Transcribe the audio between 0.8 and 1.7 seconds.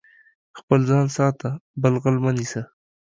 ځان ساته،